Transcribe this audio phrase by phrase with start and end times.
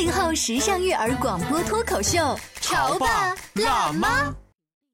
[0.00, 4.34] 八零后时尚育儿广播脱口秀，潮爸辣妈。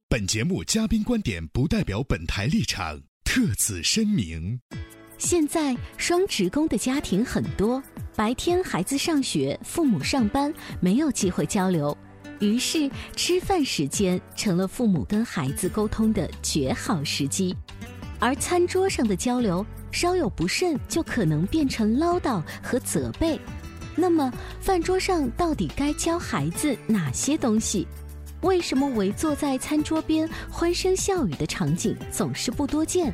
[0.08, 4.58] 本节目嘉宾观点不代表本台立场，特此声明。
[5.16, 7.80] 现在双职工的家庭很多，
[8.16, 11.96] 白天孩子上学，父母上班，没有机会交流，
[12.40, 17.54] 于是吃饭时间成了父母跟孩子沟通的绝好时机。
[18.18, 23.38] 而餐桌上的交流稍有不慎，就可能变成唠叨和责备。
[23.96, 24.30] 那么，
[24.60, 27.88] 饭桌上到底该教孩子哪些东西？
[28.42, 33.12] 为什么围坐在餐桌边欢声笑语的场景总是不多见？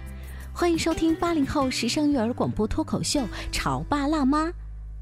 [0.53, 3.21] 欢迎收听八零后时尚育儿广播脱口秀
[3.53, 4.47] 《潮爸辣妈》，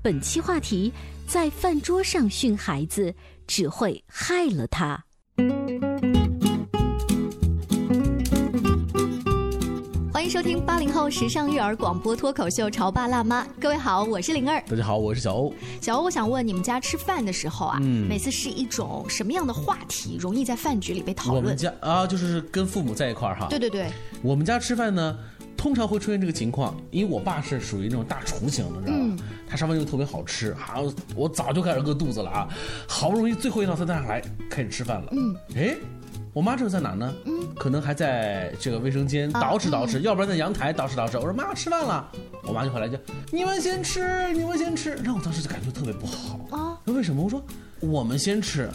[0.02, 0.92] 本期话题：
[1.26, 3.12] 在饭桌上训孩子，
[3.46, 5.02] 只会害了他。
[10.30, 14.62] 迎收听八零后时尚育儿广播脱口秀《潮爸辣妈》，各位好，我是灵儿。
[14.68, 15.52] 大家好，我是小欧。
[15.80, 21.56] 小欧，我想问你们家吃饭的时候啊，嗯每次是一种什么样的话题容易在饭局里被讨论我们？
[21.56, 23.48] 家啊，就是跟父母在一块儿哈。
[23.50, 23.90] 对对对，
[24.22, 25.18] 我们家吃饭呢，
[25.56, 28.98] 通常会出现这个情况，因为我爸是属于那种大厨型的，知道吗？
[29.02, 30.84] 嗯他上饭又特别好吃，好，
[31.16, 32.48] 我早就开始饿肚子了啊，
[32.86, 35.08] 好不容易最后一道菜上来，开始吃饭了。
[35.10, 35.74] 嗯，哎。
[36.32, 37.12] 我妈这是在哪呢？
[37.24, 41.18] 嗯，可能还在这个卫生间啊捯饬捯饬，要不然在阳台捯饬捯饬。
[41.18, 42.08] 我说妈吃饭了，
[42.44, 42.96] 我妈就回来就
[43.32, 46.78] 你们先吃，你们先吃，让我当时就感觉特别不好啊。
[46.84, 47.22] 那为什么？
[47.22, 47.42] 我说
[47.80, 48.70] 我们先吃，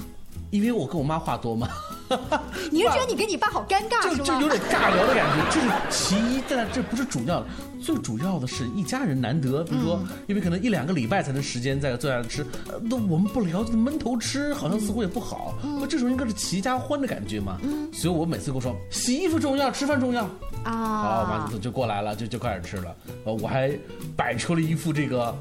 [0.49, 1.67] 因为我跟我妈话多嘛。
[2.71, 4.41] 你是觉得你跟你爸好尴尬就是就吗？
[4.41, 7.47] 有点尬聊的感觉，这是其一，但这不是主要的，
[7.81, 15.55] 最主要的是一家人难得，比如说，嗯因为可能一两个礼拜才能时间在坐下来吃，呃那我们不聊就闷头吃，好像似乎也不好。
[15.63, 17.59] 嗯那这时候应该是齐家欢的感觉嘛。
[17.91, 20.29] 所以我每次跟我说，洗衣服重要，吃饭重要。
[20.63, 22.95] 好了，我妈啊，就就过来了，就就开始吃了。
[23.25, 23.71] 呃，我还
[24.15, 25.35] 摆出了一副这个，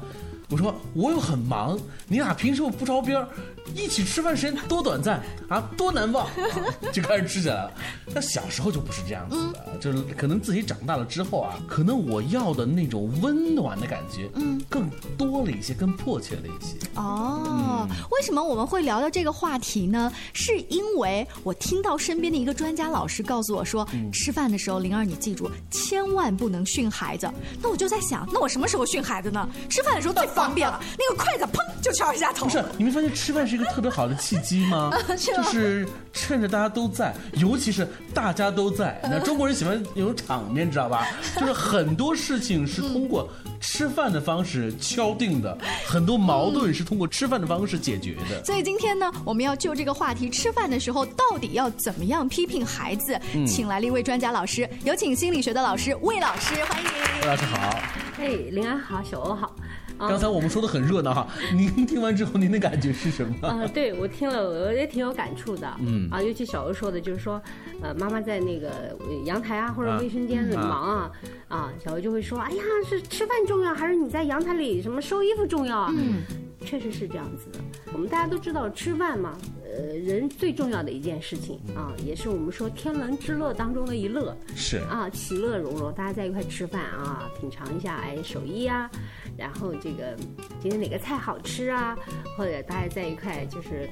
[0.49, 1.77] 我说我又很忙，
[2.07, 3.27] 你俩平时又不着边儿，
[3.73, 6.31] 一起吃饭时间多短暂啊，多难忘，啊
[6.93, 7.71] 就开始吃起来了。
[8.13, 16.75] 那小时候就不是这样子的，就是可能自己长大了之后啊，可能我要的那种温暖的感觉，嗯，更多了一些，更迫切了一些。
[16.95, 20.11] 哦，为什么我们会聊到这个话题呢？
[20.33, 27.29] 是因为我听到身边的一个专家老师告诉我说，嗯吃饭的时候，灵儿你记住，千万不能训孩子。
[27.61, 29.47] 那我就在想，那我什么时候训孩子呢？
[29.69, 32.45] 吃饭的时候最方便了，那个筷子砰就敲一下头。
[32.45, 34.91] 不是，你没发现吃饭是一个特别好的契机 吗？
[35.17, 41.07] 就是趁着大家都在，尤其是大家都在，那中国人喜欢有场面，知道吧？
[41.39, 43.27] 就是很多事情是通过
[43.59, 45.57] 吃饭的方式敲定的，
[45.87, 48.43] 很多矛盾是通过吃饭的方式解决的。
[48.43, 56.89] 所以今天呢，我们要就这个话题，吃饭的时候到底要怎么样批评孩子，嗯请来了一位专家老师，有请心理学的老师魏老师，欢迎。
[57.21, 57.79] 魏老师好，
[58.19, 59.55] 哎，林安好，小欧好。
[59.97, 63.47] 啊刚才我们说的很热闹哈， 您听完之后您的感觉是什么？
[63.47, 65.73] 啊，对我听了，我也挺有感触的。
[65.79, 67.41] 嗯啊，尤其小欧说的，就是说，
[67.81, 68.69] 呃，妈妈在那个
[68.99, 71.11] 呃阳台啊或者啊卫生间里啊忙啊，
[71.47, 75.93] 啊，小欧就会说，哎呀，是吃饭重要，还是你在阳台里什么收衣服重要啊？
[75.97, 76.23] 嗯，
[76.65, 77.59] 确实是这样子的。
[77.93, 84.35] 我们大家都知道，吃饭嘛，呃，人最重要的一件事情啊，也是我们说天伦之乐当中的一乐。
[84.55, 88.89] 是啊，其乐融融，大家在一块吃饭啊，品尝一下哎手艺啊，
[89.37, 90.15] 然后这个
[90.61, 91.97] 今天哪个菜好吃啊，
[92.37, 93.89] 或者大家在一块就是，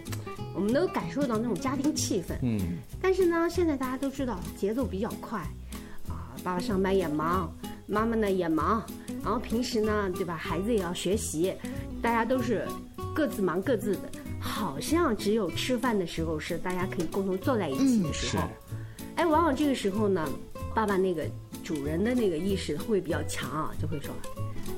[0.55, 2.35] 我们都感受到那种家庭气氛。
[2.41, 2.59] 嗯，
[3.01, 5.39] 但是呢，现在大家都知道节奏比较快，
[6.09, 7.53] 啊，爸爸上班也忙，
[7.85, 8.83] 妈妈呢也忙，
[9.23, 11.53] 然后平时呢，对吧，孩子也要学习，
[12.01, 12.65] 大家都是
[13.13, 18.43] 各自忙各自的，好像只有吃饭的时候是大家可以共同坐在一起的时候。
[19.15, 20.27] 哎，往往这个时候呢，
[20.73, 21.23] 爸爸那个
[21.63, 24.11] 主人的那个意识会比较强啊，就会说，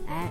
[0.07, 0.29] 哎，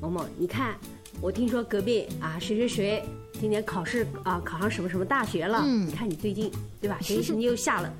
[0.00, 0.76] 某某，你看，
[1.20, 3.02] 我听说隔壁啊谁谁谁
[3.40, 5.86] 今年考试啊考上什么什么大学了，嗯。
[5.86, 6.50] 你看你最近
[6.80, 7.92] 对吧，谁谁谁又下了，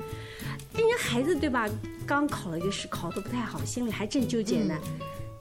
[0.75, 1.69] 人家孩子对吧，
[2.07, 4.75] 刚考了一个试，考的不太好，心里还正纠结呢。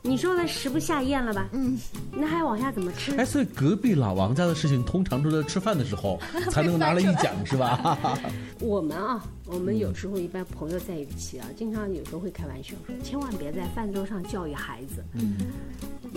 [0.03, 1.49] 你说的食不下咽了吧？
[1.51, 1.77] 嗯，
[2.13, 3.13] 那还往下怎么吃？
[3.17, 6.17] 哎，所以隔壁老王家的事情，通常都在吃饭的时候
[6.49, 8.17] 才能拿来一讲，是吧？
[8.61, 15.35] 我们啊，我们有时候一般朋友在一起啊，经常有时候会开玩笑说，千万别在饭桌上教育孩子，嗯，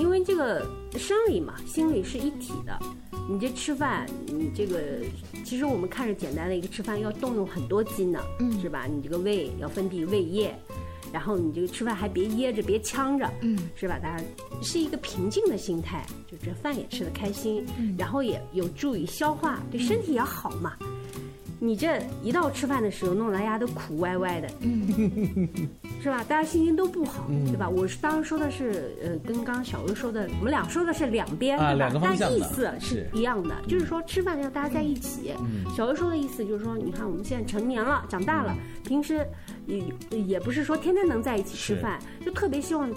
[0.01, 0.67] 因为这个
[0.97, 2.79] 生理嘛，心理是一体的。
[3.29, 4.81] 你这吃饭，你这个
[5.45, 8.87] 其实我们看着简单的一个吃饭，要动用很多机能，嗯，是吧？
[8.87, 10.53] 你这个胃要分泌胃液。
[11.13, 13.99] 然后你这个吃饭还别噎着，别呛着，嗯，是吧？
[13.99, 14.25] 大家
[14.63, 17.67] 是一个平静的心态，就这饭也吃得开心，
[17.99, 20.77] 然后也有助于消化，对身体也好嘛。
[21.63, 24.49] 你这一到吃饭的时候，弄得大家都苦歪歪的，
[26.03, 26.25] 是吧？
[26.27, 27.69] 大家心情都不好，对吧？
[27.69, 32.01] 我是当时说的是，呃，跟刚刚小薇说的，我们俩说的是两边，对吧？
[32.03, 35.35] 但意思是一样的，就是说吃饭要大家在一起。
[35.77, 39.27] 小薇说的意思就是说，你看我们现在成年了，长大了，平时
[39.67, 39.85] 也
[40.17, 42.91] 也不是说天天能在一起吃饭，就特别希望。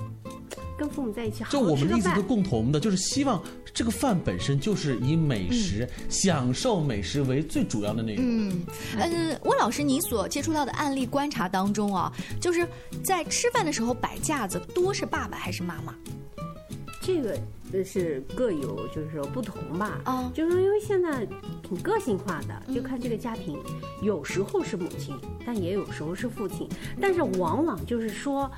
[0.77, 3.41] 跟父母在一起好，就我们的意思是共同的，就是希望
[3.73, 8.23] 这个饭本身就是以美食、享受美食为最主要的内容。
[8.25, 8.65] 嗯
[8.97, 12.67] 嗯，温老师，你所接触到的案例观察当中啊，就是
[13.03, 15.93] 在吃饭的时候摆架子，多是爸爸还是妈妈？
[17.01, 17.37] 这个
[17.83, 19.99] 是各有就是说不同吧。
[20.05, 21.27] 啊，就是说因为现在
[21.61, 23.59] 挺个性化的，就看这个家庭，
[24.01, 25.15] 有时候是母亲，
[25.45, 26.67] 但也有时候是父亲，
[26.99, 28.49] 但是往往就是说。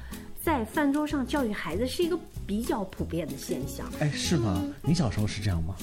[0.46, 2.16] 在饭桌上教育孩子是一个
[2.46, 3.84] 比较普遍的现象。
[4.00, 4.64] 哎，是吗？
[4.84, 5.74] 你小时候是这样吗？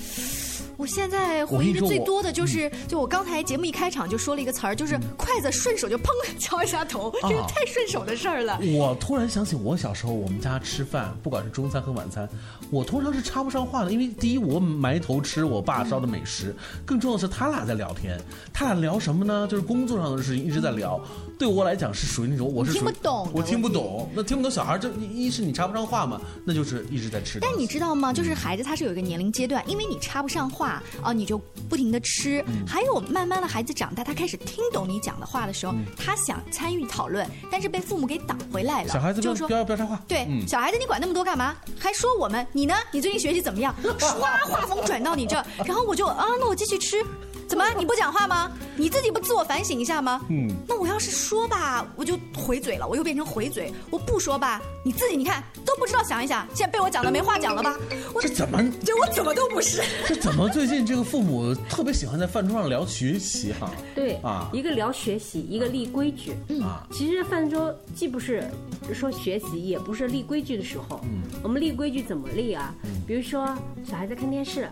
[0.76, 6.08] 我现在回忆的最多的就是，就我刚才节目一开场就说了一个词儿，就是筷子顺手就砰
[6.38, 8.58] 敲一下头，这个太顺手的事儿了。
[8.76, 12.28] 我突然想起我小时候，我们家吃饭，不管是中餐和晚餐，
[12.70, 16.54] 我通常是插不上话的，因为第一我埋头吃我爸烧的美食，
[16.84, 18.18] 更重要的是他俩在聊天，
[18.52, 19.46] 他俩聊什么呢？
[19.48, 21.00] 就是工作上的事情一直在聊。
[21.38, 27.38] 对我来讲是属于那种我是听不懂，我听不懂，那听不懂小孩就一是你插不上话嘛，那就是一直在吃。
[27.40, 28.12] 但你知道吗？
[28.12, 30.61] 就是孩子他是有一个年龄阶段，因为你插不上话。
[30.62, 31.36] 话啊，你就
[31.68, 32.44] 不停的吃。
[32.66, 38.92] 还有慢慢的孩子长大，他开始听懂你讲的话的时候，他想参与讨论，但是被父母给挡回来了。
[38.92, 40.00] 小孩子就说不要不要插话。
[40.06, 41.56] 对，小孩子你管那么多干嘛？
[41.80, 42.74] 还说我们你呢？
[42.92, 43.74] 你最近学习怎么样？
[43.98, 47.04] 唰，话锋转到你这，然后我就啊，那我继续吃。
[47.52, 47.66] 怎么？
[47.76, 48.50] 你不讲话吗？
[48.76, 50.22] 你自己不自我反省一下吗？
[50.30, 50.48] 嗯。
[50.66, 53.70] 那我要是说吧，我就回嘴了，我又变成回嘴。
[53.90, 57.76] 我不说吧，你自己你看都不知道想一想，现在被我讲的没话讲了吧？
[58.22, 58.58] 这怎么？
[58.82, 59.82] 这我怎么都不是。
[60.08, 63.70] 这怎么最近这个父母特别喜欢在饭桌上聊学习哈？
[63.94, 66.32] 对啊，一个聊学习，一个立规矩。
[66.48, 68.50] 嗯啊，其实饭桌既不是
[68.94, 70.98] 说学习，也不是立规矩的时候。
[71.04, 71.20] 嗯。
[71.42, 72.74] 我们立规矩怎么立啊？
[73.06, 73.46] 比如说
[73.84, 74.66] 小孩在看电视。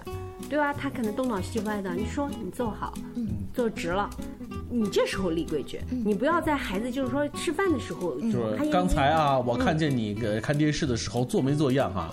[0.51, 0.75] 对吧？
[0.75, 1.95] 他可能东倒西歪的。
[1.95, 2.93] 你说你坐好，
[3.55, 4.11] 坐直了，
[4.69, 5.81] 你这时候立规矩。
[6.05, 10.13] 你不要在孩子就是说吃饭的时候，就是刚才啊，我看见你
[10.43, 12.11] 看电视的时候做没做样哈，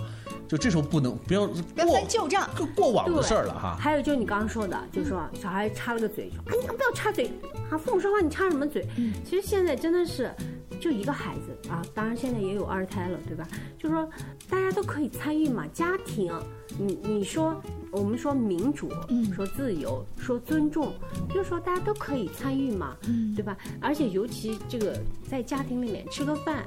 [0.48, 3.76] 就这时候不能不要不要翻旧账，过往的事儿了哈。
[3.80, 7.32] 还有就是你刚刚说的，就是说小孩插了个嘴，说哎你不要插嘴
[7.72, 8.88] 啊，父母说话你插什么嘴？
[9.26, 10.32] 其实现在真的是
[10.80, 13.48] 就一个孩子啊，当然现在也有二胎了，对吧？
[13.80, 14.08] 就是说
[14.48, 16.32] 大家都可以参与嘛，家庭。
[16.80, 17.60] 你你说，
[17.92, 18.90] 我们说民主，
[19.36, 20.94] 说自由，说尊重，
[21.34, 22.96] 就是说大家都可以参与嘛，
[23.36, 23.58] 对吧？
[23.82, 26.66] 而且尤其这个在家庭里面吃个饭，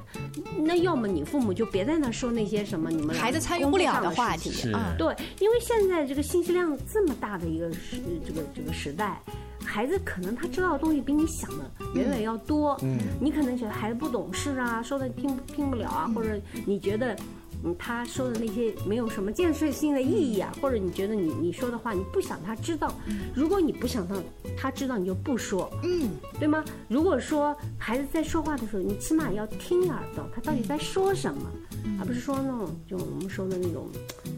[0.58, 4.50] 那要么你父母就别在那说那些什么你们孩子参与不了的话题，
[4.98, 7.96] 对，因为现在这个信息量这么大的一个时
[8.26, 9.20] 这个这个时代，
[9.64, 16.30] 孩子可能他知道的东西比你想的远远要多，嗯，你可能觉得孩子不懂事啊，说的听听不了啊，或者
[16.66, 17.16] 你觉得。
[17.64, 22.92] 嗯，他说的那些没有什么建设性的意义啊，或者你觉得你你说的话你不想他知道，
[23.34, 24.22] 如果你不想让
[24.56, 26.64] 他知道，你就不说，嗯，对吗？
[26.88, 31.50] 如果说孩子在说话的时候，你起码要听耳朵，他到底在说什么，
[31.98, 33.88] 而不是说那种就我们说的那种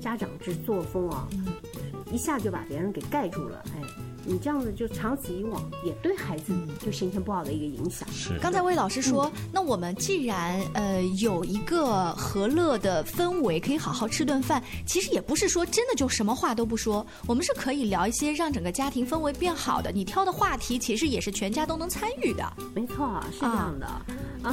[0.01, 1.29] 家长之作风啊，
[2.11, 4.12] 一下就把别人给盖住了，哎。
[4.25, 8.09] 你这样子就长此以往，也对孩子就形成不好的一个影响。
[8.13, 8.39] 是。
[8.39, 19.91] 刚才魏老师说，那我们既然呃有一个和乐的氛围，可以好好吃顿饭，其实也不是说真的就什么话都不说，我们是可以聊一些让整个家庭氛围变好的。
[19.93, 22.53] 你挑的话题其实也是全家都能参与的。
[22.75, 23.87] 没错，是这样的。
[23.87, 24.07] 啊，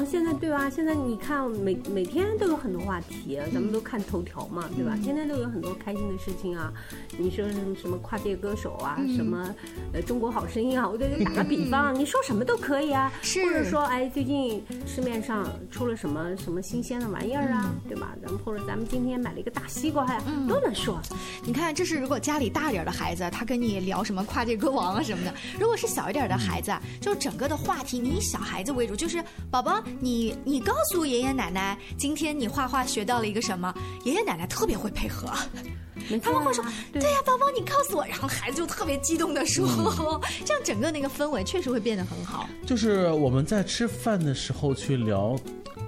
[0.06, 0.70] 现在对吧？
[0.70, 4.98] 现在你看每每天都有很多话题，咱们都看头条嘛，对吧？
[5.04, 6.72] 天天都有很多开心的事情啊。
[7.18, 9.54] 你说什么什么跨界歌手啊，什么。
[9.94, 13.12] 呃，中国好声音啊，我就打个比方，你说什么都可以啊，
[13.44, 18.16] 或者说，哎，最近市面上出了什么什么新鲜的玩意儿啊，对吧？
[18.22, 21.00] 咱们或者咱们今天买了一个大西瓜呀，都能说。
[21.44, 33.74] 你看，这是如果家里大点的孩子，他跟你聊什么跨界歌王啊什么的；如果是小一点的孩子，就整个的话题你以小孩子为主，就是宝宝么你你告诉爷爷奶奶，今天你画画学到了一个什么？
[34.04, 35.32] 爷爷奶奶特别会配合。
[36.24, 45.38] 他们会说：“对呀，宝宝，你告诉我。”然后孩子就特别激动的说：“这样整个那个氛围确实会变得很好。”就是我们在吃饭的时候去聊。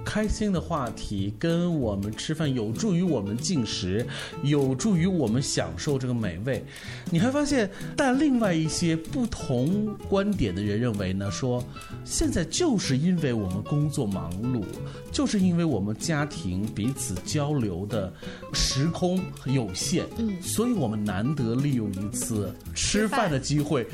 [0.04, 4.06] 开心的话题跟我们吃饭有助于我们进食，
[4.42, 6.64] 有助于我们享受这个美味。
[7.10, 11.64] 你会发现，但另外一些不同观点的人认为呢，说
[12.04, 14.64] 现在就是因为我们工作忙碌，
[15.10, 18.12] 就是因为我们家庭彼此交流的
[18.52, 23.86] 时空有限，嗯，所以我们难得利用一次吃饭的机会。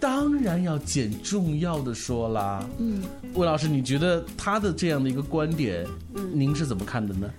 [0.00, 2.68] 当然要捡重要的说啦。
[2.78, 3.02] 嗯，
[3.34, 7.30] 魏老师，你觉得他的这样的一个观点，嗯您是怎么看的呢？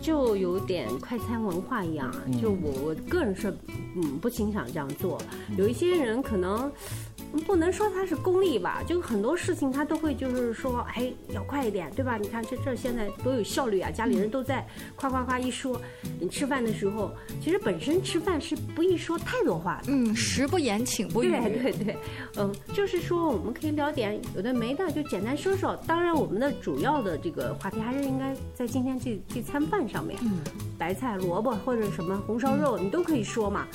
[0.00, 3.50] 就有点快餐文化一样，就我我个人是
[3.96, 5.20] 嗯不欣赏这样做。
[5.56, 6.70] 有一些人可能。
[7.40, 12.16] 不能说他是功利吧，就很多事情他都会就是说，哎，要快一点，对吧？
[12.16, 15.80] 你看这这现在多有效率啊，家里人都在，夸夸夸一说。
[16.20, 17.10] 你吃饭的时候，
[17.42, 19.84] 其实本身吃饭是不宜说太多话的。
[19.88, 21.30] 嗯，食不言，寝不语。
[21.30, 21.96] 对对对，
[22.36, 25.76] 嗯，就是说我们可以聊点有的没的，就简单说说。
[25.86, 30.18] 当然，我们的主要的这个话题还是应该在今天这这餐饭上面。
[30.22, 30.38] 嗯，
[30.78, 33.66] 白菜、萝卜或者什么红烧肉，你都可以说嘛。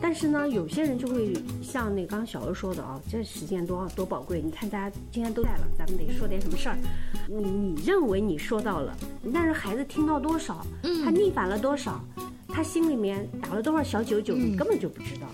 [0.00, 4.40] 但是呢，有些人就会像那刚刚小欧说的啊，这时间多多宝贵。
[4.40, 6.76] 你看大家今天都在了，咱们得说点什么事儿。
[7.28, 8.96] 你你认为你说到了，
[9.34, 10.64] 但是孩子听到多少，
[11.04, 12.00] 他逆反了多少，
[12.48, 15.26] 他心里面打了多少小九九，你根本就不知道。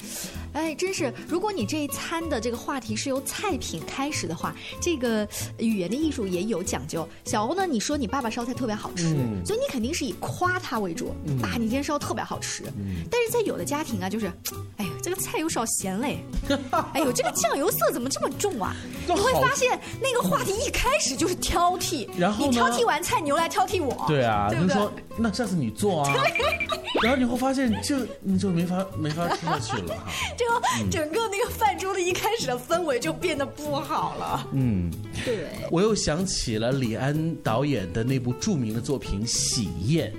[0.55, 1.13] 哎，真是！
[1.29, 7.07] 如果你这一餐的这个话题是由菜品开始的话，这个语言的艺术也有讲究。
[7.25, 11.13] 小欧呢，你说你爸爸烧菜特别好吃，所以你肯定是以夸他为主。
[11.43, 12.63] 爸，你今天烧特别好吃。
[13.11, 14.33] 但是在有的家庭啊，就是，
[14.77, 16.19] 哎呀，这个菜有少咸嘞，
[16.95, 18.75] 哎呦，这个酱油色怎么这么重啊？
[19.07, 24.03] 你会发现那个话题一开始就是挑剔，然后你挑剔完菜，你又来挑剔我。
[24.09, 26.15] 对啊，就说那下次你做啊。
[27.03, 30.11] 然后你会发现，就你就没法没法吃下去了哈。
[30.39, 30.47] 就
[30.91, 34.49] 整个那个饭桌的一开始的氛围就变得不好了。
[34.53, 34.91] 嗯，
[35.23, 35.49] 对。
[35.71, 40.11] 我又想起了李安导演的那部著名的作品《喜宴》。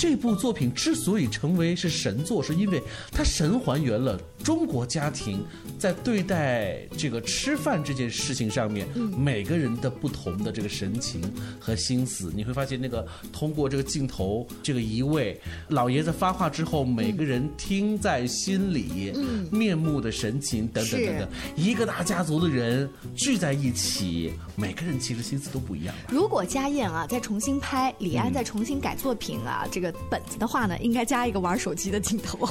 [0.00, 5.44] 这部作品之所以成为是神作，是因为它神还原了中国家庭
[5.78, 11.20] 在对待这个吃饭这件事情上面每个人的不同的这个神情
[11.60, 12.32] 和心思。
[12.34, 15.38] 你会发现，那个通过这个镜头，这个一位
[15.68, 19.12] 老爷子发话之后，每个人听在心里，
[19.52, 25.94] 面目的神情等等等等，一个大家族的人聚在一起，每个人其实心思都不一样。
[26.08, 29.89] 如果家宴啊再重新拍，李安再重新改作品啊，这个。
[30.10, 32.38] 本子的话呢，应该加一个玩手机的镜头。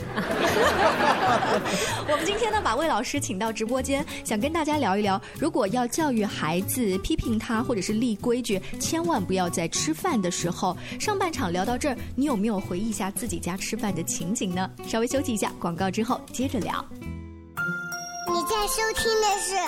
[2.08, 10.76] 我们今天呢，把魏老师请到直播间，想跟大家聊一聊，如果要教育孩子、批评他或者是立规矩，千万不要在吃饭的时候。
[11.00, 14.70] 上半场聊到这儿，你有没有回忆一下自己家吃饭的情景呢？
[14.88, 16.86] 稍微休息一下，广告之后接着聊。
[18.32, 19.56] 你在收听的是《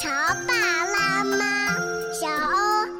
[0.00, 0.08] 乔
[0.46, 0.52] 爸
[0.86, 1.36] 拉妈》，
[2.20, 2.99] 小欧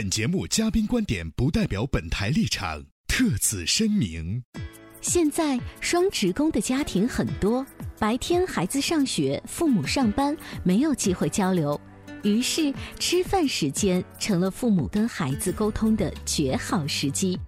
[0.00, 4.42] 本节目嘉宾观点不代表本台立场，特此声明。
[5.02, 7.66] 现在双职工的家庭很多，
[7.98, 11.78] 白天孩子上学，父母上班，没有机会交流，
[12.22, 17.38] 于是吃饭时间成了父母跟孩子沟通的绝好时机。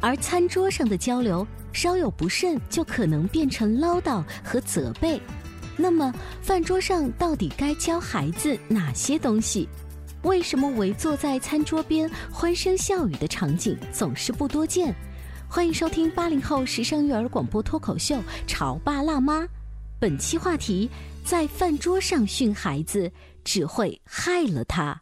[0.00, 5.20] 而餐桌上的交流稍有不慎，就可能变成唠叨和责备。
[5.76, 9.68] 那么，饭桌上到底该教孩子哪些东西？
[10.22, 14.92] 为什么围坐在餐桌边欢声笑语的场景总是不多见？
[15.48, 19.42] 欢迎收听八零后时尚育儿广播脱口秀《潮爸辣妈》，
[20.00, 20.90] 本期话题：
[21.24, 23.10] 在饭桌上训孩子
[23.44, 25.00] 只会害了他。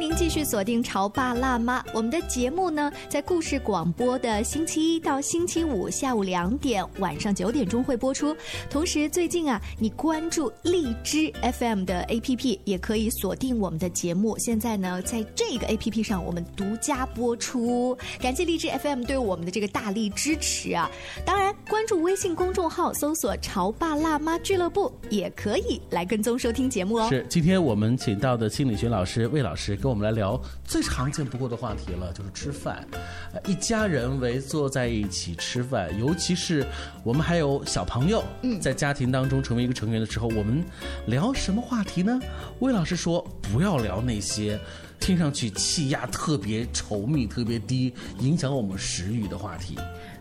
[0.00, 1.78] 您继续锁定《潮爸辣妈》。
[1.92, 8.34] 我们的节目呢，在故事广播的星期一到星期五下午两点、晚上九点钟会播出。
[8.70, 14.38] 同时，最近啊，你关注荔枝 FM 的 APP，也可以锁定我们的节目。
[14.38, 17.94] 现在呢，在这个 APP 上，我们独家播出。
[18.18, 20.90] 感谢荔枝 FM 对我们的这个大力支持啊！
[21.26, 27.06] 当然，关注微信公众号，搜索“潮爸辣妈俱乐部”，也可以来跟踪收听节目哦。
[27.10, 32.86] 是，今天我们请到的心理学老师魏老师我们来聊最常见不过的话题了，就是吃饭。
[33.34, 36.64] 呃一家人围坐在一起吃饭，尤其是
[37.02, 40.64] 我们还有小朋友，嗯在家庭当中成为一个成员的时候，我们
[41.06, 42.20] 聊什么话题呢？
[42.60, 44.58] 魏老师说，不要聊那些
[45.00, 49.76] 听上去气压特别稠密、特别低，影响我们食欲的话题。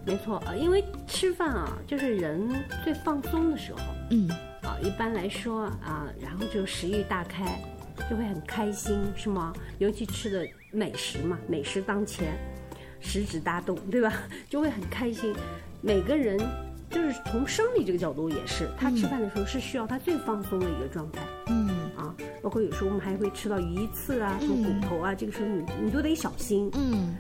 [0.06, 2.50] 没错啊，因为吃饭啊，就是人
[2.84, 3.80] 最放松的时候。
[4.10, 4.28] 嗯，
[4.64, 7.62] 啊，一般来说啊，然后就食欲大开，
[8.10, 9.54] 就会很开心，是吗？
[9.80, 12.38] 尤其吃的美食嘛，美食当前，
[13.00, 14.14] 食指大动，对吧？
[14.50, 15.34] 就会很开心。
[15.82, 16.38] 每个人
[16.90, 21.22] 就是从生理这个角度也是，他吃饭的时候是需要他最放松的一个状态。
[21.48, 26.70] 嗯啊，包括有时候我们还会吃到鱼刺啊、什么骨头啊，这个时候你你都得小心。
[26.76, 27.16] 嗯，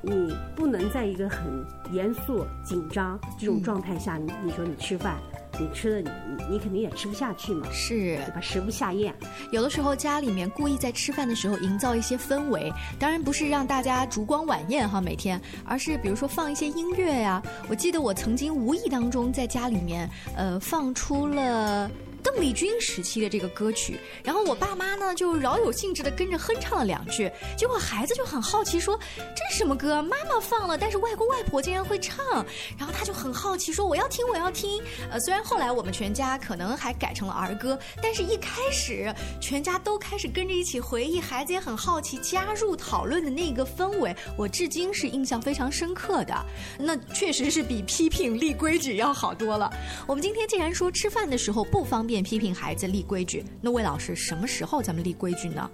[0.00, 5.18] 你不能在一个很严肃、紧张这种状态下，你你说你吃饭，
[5.58, 8.40] 你吃的你你你肯定也吃不下去嘛，是对吧？
[8.40, 9.12] 食不下咽。
[9.50, 21.90] 有的时候家里面故意在吃饭的时候营造一些氛围，当然不是让大家烛光晚宴哈每天，而是比如说放一些音乐呀、我记得我曾经无意当中在家里面呃放出了。
[22.22, 28.98] 邓丽君时期的这个歌曲，然后我爸妈呢就饶有兴致的跟着哼唱了两句，结果孩子就很好奇说
[29.34, 30.02] 这是什么歌？
[30.02, 32.44] 妈妈放了，但是外公外婆竟然会唱，
[32.76, 34.82] 然后他就很好奇说我要听我要听。
[35.10, 46.34] 呃，虽然后来我们全家可能还改成了儿歌，但是一开始全家都开始跟着一起回忆，孩子也很好奇加入讨论的那个氛围，我至今是印象非常深刻的。
[46.78, 49.70] 那确实是比批评立规矩要好多了。
[50.06, 55.70] 我们今天既然说吃饭的时候不方便便批评孩子立规矩，那魏老师什么时候咱们立规矩呢？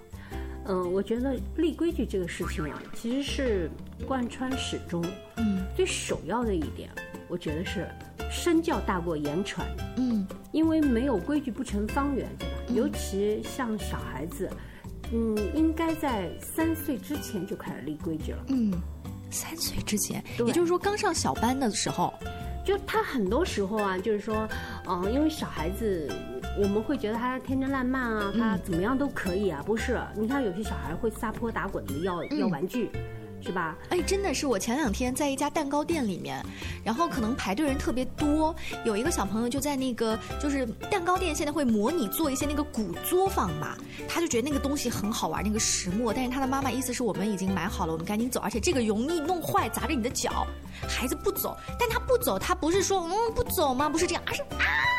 [0.67, 3.71] 嗯，我觉得立规矩这个事情啊，其实是
[4.07, 5.03] 贯穿始终。
[5.37, 6.89] 嗯，最首要的一点，
[7.27, 7.87] 我觉得是
[8.31, 9.65] 身教大过言传。
[9.97, 12.55] 嗯，因为没有规矩不成方圆，对吧？
[12.73, 14.49] 尤其像小孩子，
[15.13, 18.43] 嗯，应该在三岁之前就开始立规矩了。
[18.47, 18.73] 嗯，
[19.29, 22.11] 三岁之前，也就是说刚上小班的时候，
[22.65, 24.49] 就他很多时候啊，就是说，
[24.87, 26.11] 嗯、因为小孩子，
[26.57, 30.01] 我们会觉得他天真烂漫啊，他怎么样都可以啊，不是？
[30.15, 32.89] 你看有些小孩会撒泼打滚的要、要玩具，
[33.45, 33.75] 是吧？
[33.89, 36.43] 哎，真的是我前两天在一家蛋糕店里面，
[36.83, 43.77] 然后可能排队人特别多，有一个小朋友就在那个就是蛋糕店现在会模拟做一些那个古作坊嘛，
[44.09, 50.47] 他就觉得那个东西很好玩，那个石磨，但是他的妈妈意思是我们已经买好了，我们赶紧走，而且这个容易弄坏砸着你的脚，
[50.87, 53.87] 孩子不走，但他不走，他不是说嗯不走吗？
[53.87, 54.94] 不是这样，而是啊。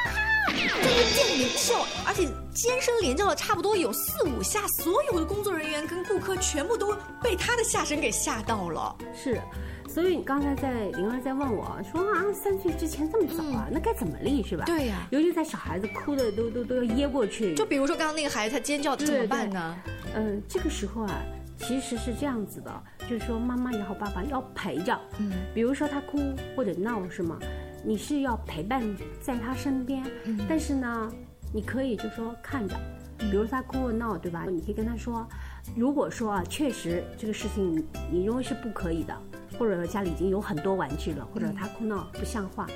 [0.97, 8.97] 在那个店里面叫，而且尖声连叫了差不多有四五下，所有的工作人员跟顾客全部都被他的下声给吓到了。
[9.15, 9.39] 是。
[9.87, 14.65] 所以你刚才在灵儿在问我说啊，三岁之前这么早啊，那该怎么立是吧？
[14.65, 19.77] 对呀尤其在小孩子哭的都都都要噎过去，就比如说刚刚那个孩子他尖叫怎么办呢？
[20.15, 21.23] 嗯，这个时候啊，
[21.59, 24.99] 其实是这样子的，就是说妈妈也好，爸爸要陪着。
[25.19, 26.19] 嗯，比如说他哭
[26.55, 27.39] 或者闹是吗？
[27.87, 28.83] 你是要陪伴
[29.21, 31.13] 在他身边，嗯但是呢，
[31.55, 32.75] 你可以就说看着，
[33.17, 34.45] 比如他哭或闹，对吧？
[34.51, 35.25] 你可以跟他说，
[35.77, 39.17] 如果说啊，确实这个事情你你认为是不可以的，
[39.57, 42.67] 或者说家里已经有很多玩具了，或者他哭闹不像话。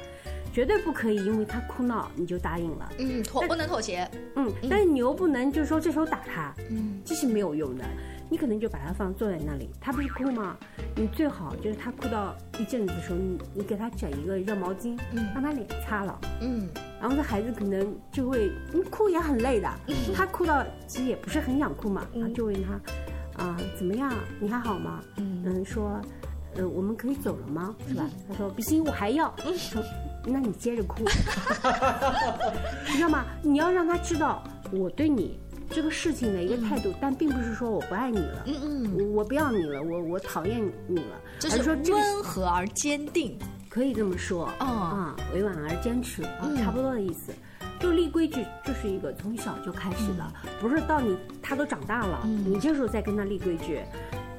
[0.53, 2.93] 绝对不可以，因为他哭闹你就答应了。
[2.99, 4.09] 嗯，妥不能妥协。
[4.37, 7.85] 嗯，但是你又不能就是说这时候打他，嗯，这是没有用的。
[8.31, 10.57] 你可能就把他放坐在那里，他不是哭吗？
[10.95, 16.69] 你最好就是他哭到一阵子的时候，你你给他整一个热毛巾，嗯让他脸擦了，嗯，
[17.01, 19.69] 然后这孩子可能就会，你，哭也很累的，
[20.15, 24.13] 他哭到其实也不是很想哭嘛，就问他，啊、怎么样？
[24.39, 25.01] 你还好吗？
[25.17, 26.01] 嗯说，
[26.55, 27.75] 呃，我们可以走了吗？
[27.89, 28.09] 是吧？
[28.29, 29.35] 他说不行，我还要。
[29.57, 29.83] 说，
[30.25, 31.03] 那你接着哭，
[32.87, 33.25] 你知道吗？
[33.43, 35.39] 你要让他知道我对你
[35.71, 43.39] 这个事情的一个态度，但并不是说我不爱你了，嗯嗯，我我不要你了，我我讨厌你了，就是说温和而坚定。
[43.69, 46.57] 可以这么说，嗯啊，委婉而坚持啊，嗯。
[46.57, 47.33] 差不多的意思。
[47.79, 52.53] 就立规矩，这是一个从小就开始的，不是到你他都长大了，嗯。
[52.53, 53.81] 你这时候再跟他立规矩，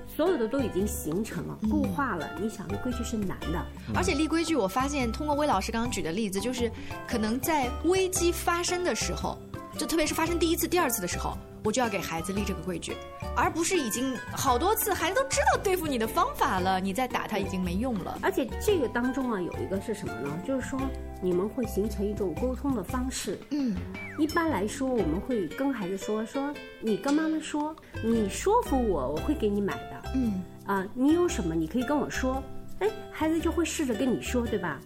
[0.06, 1.70] 所有的都已经形成了、嗯。
[1.70, 2.30] 固化了。
[2.42, 3.66] 你想立规矩是难的，
[3.96, 6.70] 而且立规矩，我发现通过魏老师刚刚举的例子，就是
[7.08, 9.38] 可能在危机发生的时候，
[9.78, 12.94] 就特别是发生第一次、第二次的时候，我就要给孩子立这个规矩，
[13.36, 18.18] 而不是已经好多次孩子都知道对付你的方法了，你再打他已经没用了。
[18.22, 20.30] 而且这个当中啊，有一个是什么呢？
[20.46, 20.80] 就是说
[21.22, 23.40] 你们会形成一种沟通的方式。
[23.52, 23.76] 嗯，
[24.18, 30.12] 一般来说，我们会跟孩子说说，你跟妈妈说，你说服我，我会给你买的。
[30.16, 32.44] 嗯，啊，你有什么你可以跟我说，
[32.80, 34.80] 哎，孩子就会试着跟你说，对吧？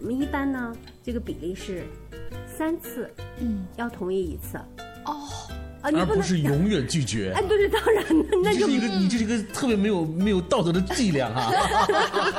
[0.00, 0.74] 我们一般呢，
[1.04, 1.84] 这个比例是
[2.56, 4.58] 三次，嗯，要同意一次。
[5.04, 5.28] 哦。
[5.82, 7.32] 啊，你而不是永远拒绝。
[7.34, 8.04] 哎，对对，当然，
[8.42, 11.52] 那就这是一个你这是一个特别没有没有道德的伎俩哈。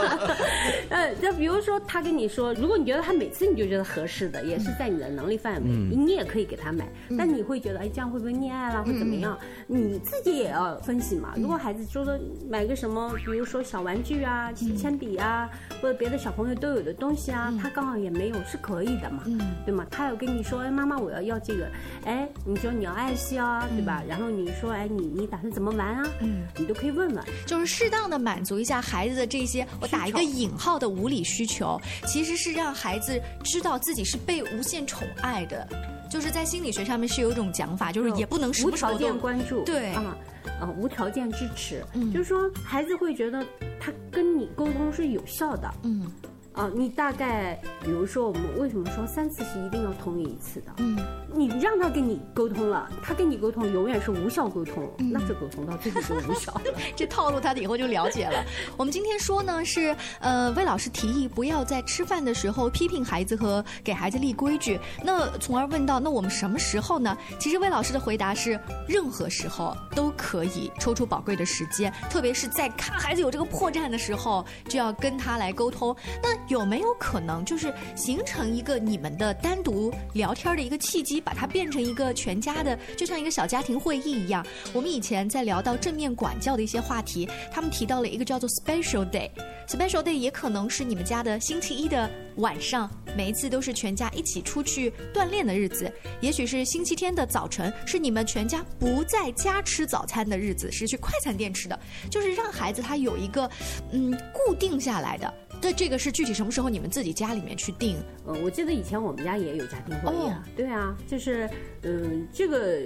[0.90, 6.88] 呃，就比如说他跟你说，如果你觉得他每次你就觉得合适的，也是在你的能力范围，嗯你也可以给他买。
[7.18, 9.38] 但你会觉得，哎，这样会不会溺爱了，会怎么样？
[9.68, 11.34] 你自己也要分析嘛。
[11.36, 15.50] 如果孩子说的买个什么，比如说小玩具啊、铅笔啊，
[15.82, 19.24] 或者别的小朋友都有的东西啊，他刚好也没有，是可以的嘛，
[19.66, 19.86] 对吗？
[19.92, 21.68] 他有跟你说，哎，妈妈，我要要这个，
[22.06, 24.04] 哎，你说你要爱惜啊，对吧？
[24.08, 26.10] 然后你说，哎，你你打算怎么玩啊？
[26.22, 27.24] 嗯，你都可以问问。
[27.46, 35.68] 就是适当的满足一下孩子的这些，我打一个引号的无理需求，其实是让孩子知道自己是被无限宠爱的。
[36.10, 40.16] 就是在心理学上面是有一种讲法，就是也不能什无条件关注，对啊，
[40.62, 43.44] 啊，无条件支持，嗯就是说孩子会觉得
[43.80, 46.06] 他跟你沟通是有效的，嗯
[46.54, 50.72] 啊，你大概比如说我们为什么说三次是一定要同意一次的？
[50.78, 50.96] 嗯，
[51.34, 56.62] 你让他跟你沟通了，他跟你沟通永远是无效沟通，嗯那这沟通到最后就无效了。
[56.96, 58.46] 这套路他以后就了解了。
[58.78, 64.80] 我们今天说呢是，呃，魏老师提议不要在吃饭的时候批评孩子和给孩子立规矩。
[65.04, 67.18] 那从而问到，那我们什么时候呢？
[67.40, 75.96] 其实魏老师的回答是，任何时候都可以抽出宝贵的时间，特别是在看孩子有这个破绽的时候，就要跟他来沟通。
[76.22, 84.46] 那有没有可能就是形成一个你们的单独聊天的一个契机，把它变成一个全家的，就像一个小家庭会议一样？
[84.74, 89.30] 我们以前在聊到正面管教的一些话题，他们提到了一个叫做 special day。
[89.68, 95.88] special day 也可能是你们家的星期一的晚上，每一次都是全家一起出去锻炼的日子；
[96.20, 101.80] 也许是星期天的早晨，是你们全家不在家吃早餐的日子，是去快餐店吃的。
[102.10, 103.50] 就是让孩子他有一个
[103.92, 105.34] 嗯固定下来的。
[105.62, 107.98] 这这个是具体什么时候你们自己家里面去订？
[108.26, 111.50] 呃，我记得以前我们家也有家庭会议啊，哦对啊，就是
[111.84, 112.82] 嗯，这个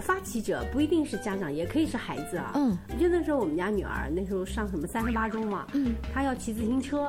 [0.00, 2.52] 发起者不一定是家长，也可以是孩子啊。
[2.54, 7.06] 嗯，我记得那时候我们家女儿那时候上什么三十八中嘛，嗯，她要骑自行车，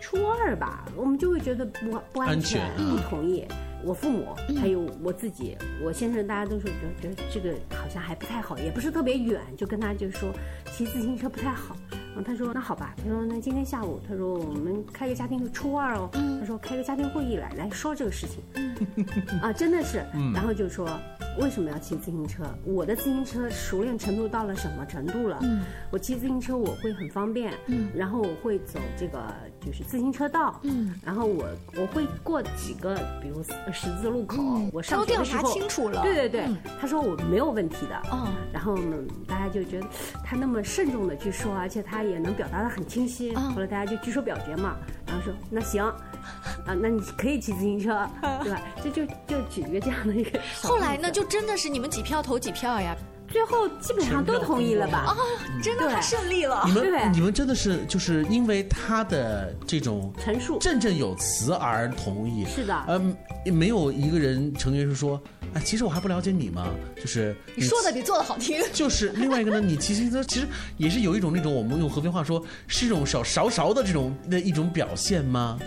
[0.00, 3.44] 初二吧，我们就会觉得不不安安全不同意。
[3.84, 10.30] 我父母还有我自己，我先生，大家都说觉得觉得这个好像还不太好，也不是特别远，就跟他就说
[10.72, 11.76] 骑自行车不太好。
[12.24, 16.08] 他说那好吧，他说那今天下午，他说我们开个家庭会初二哦，
[16.40, 18.42] 他说开个家庭会议来来说这个事情。
[19.42, 20.04] 啊，真的是，
[20.34, 20.88] 然后就说
[21.40, 22.44] 为什么要骑自行车？
[22.64, 25.38] 我的自行车熟练程度到了什么程度了？
[25.42, 29.18] 嗯我骑自行车我会很方便，嗯然后我会走这个
[29.60, 31.44] 就是自行车道，嗯然后我
[31.76, 39.86] 我会过几个，比如十字路口，嗯我上都调查学的时候清楚了对对对，嗯他说我没有问题的，哦，然后呢，大家就觉得
[40.24, 43.32] 他那么慎重的去说，而且他也能表达的很清晰。
[43.36, 48.08] 嗯后来大家就举手表决嘛，然后说那行，啊，那你可以骑自行车，
[48.42, 48.60] 对吧？
[48.82, 50.38] 这就就举一个这样的一个。
[50.62, 52.96] 后来呢，就真的是你们几票投几票呀？
[53.30, 54.98] 最后基本上都同意了吧？
[54.98, 55.16] 啊，
[55.62, 56.62] 真的太顺利了。
[56.66, 63.16] 你们你们真的是就是因为他的这种陈述振振有词而同意，是的嗯，
[63.52, 65.20] 没有一个人成员是说，
[65.54, 68.62] 哎，其实我还不了解你嘛，就是你说的比做的好听。
[68.72, 75.58] 就是另外一个呢，你骑自行车其实也是有一种那种我们用合肥话说是一种少勺勺的这种的一种表现吗？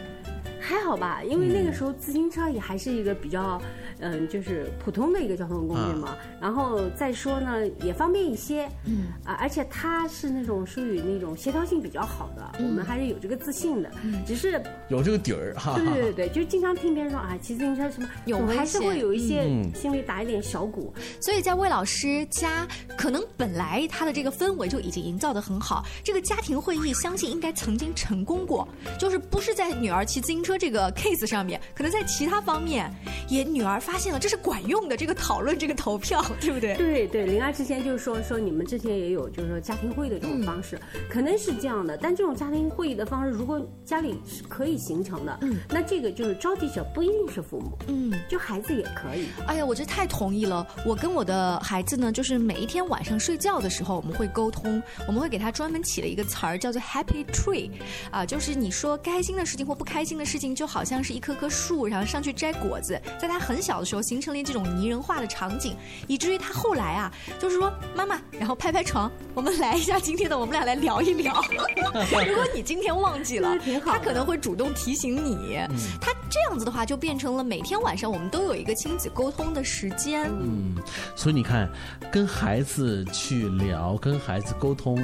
[0.60, 3.81] 还好吧，因为那个时候自行车也还是一个比较，嗯，
[4.30, 6.16] 就是普通的一个交通工具嘛。
[6.40, 13.92] 然后再说呢，也方便一些，嗯啊，而且它是那种属于那种协调性比较好的，我们还是有这个自信的。
[14.26, 15.76] 只是有这个底儿哈。
[15.76, 20.94] 对对对对，就经常听别人说啊，骑自行车什么，有还是会有一些嗯心里打一点小鼓。
[21.20, 25.86] 所以在魏老师家，可能本来他的这个氛围就已经营造的很好。
[26.04, 32.92] 这个家庭会议，相信应该曾经成功过，就是不是在女儿骑自行车这个 case 上面，可能在其他方面，
[33.30, 36.76] 也女儿发现了这是管用的，这个讨论，这个投票，对不对？
[36.76, 41.98] 对对，灵儿之前就是说说你们之前也有就是说家庭会议的这种方式，可能是这样的。
[41.98, 48.12] 但这种家庭会议的方式，如果家里是可以形成的，嗯那这个就是召集者不一定是父母，嗯。
[48.30, 49.28] 就孩子也可以。
[49.48, 50.66] 哎呀，我这太同意了。
[50.86, 57.72] 我跟我的孩子呢，就是每一天晚上睡觉的时候，我们会沟通，我们会给他专门起了一个词儿，叫做 Happy Tree，
[58.10, 65.76] 啊，就是你说开心的事情或不开心的事情，就好像是一棵棵树，然后上去摘果子，在他很小的时候形成了这种拟人化的场景，
[66.08, 71.44] 以至于他后来啊，就是说妈妈，然后拍拍床，我们来一下今天的，我们俩来聊一聊。
[72.26, 75.60] 如果你今天忘记了，他可能会主动提醒你。
[76.00, 80.30] 他这样子的话，就变成了每天晚上我们都有一个亲子沟通的时间。
[80.40, 80.76] 嗯，
[81.16, 81.70] 所以你看，
[82.12, 84.96] 跟孩子去聊，跟孩子沟通。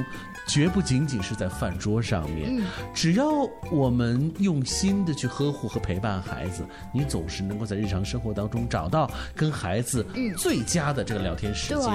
[0.48, 2.60] 绝不仅仅是在饭桌上面，
[2.94, 3.26] 只要
[3.70, 10.04] 我们用心的去呵护和陪伴孩子，你总是能够在日常生活当中找到跟孩子
[10.38, 11.78] 最佳的这个聊天时间。
[11.78, 11.86] 对，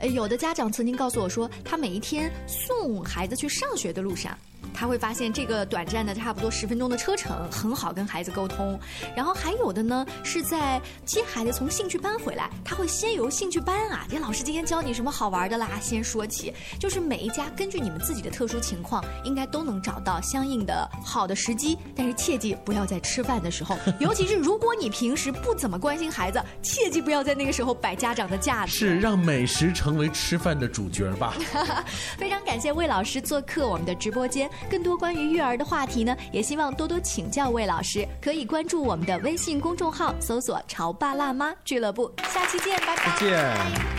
[0.00, 4.36] 呃，有的家长曾经告诉我说，他每一天送孩子去上学的路上。
[4.74, 8.78] 他会发现这个短暂的差不多十分钟的车程很好跟孩子沟通，
[9.16, 16.52] 然后还有的呢是在接孩子从兴趣班回来，他会先由兴趣班啊，这老师今天教你什么好玩的啦，先说起。
[16.78, 28.70] 就是每一家根据你们自己的特殊情况，应该都能找到相应的好的时机，但是切记不要在吃饭的时候， 尤其是如果你平时不怎么关心孩子，切记不要在那个时候摆家长的架子。
[28.78, 31.34] 是让美食成为吃饭的主角吧。
[32.16, 34.47] 非常感谢魏老师做客我们的直播间。
[34.70, 38.06] 更多关于育儿的话题呢，也希望多多请教魏老师。
[38.20, 42.12] 可以关注我们的微信公众号，搜索“潮爸辣妈俱乐部”。
[42.28, 43.16] 下期见，拜拜。
[43.18, 43.98] 再见。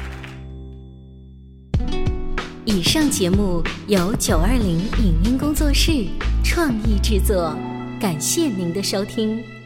[2.66, 6.06] 以上节目由九二零影音工作室
[6.44, 7.56] 创意制作，
[8.00, 9.59] 感谢您的收听。